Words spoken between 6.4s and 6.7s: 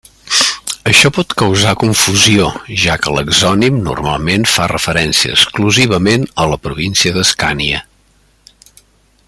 a la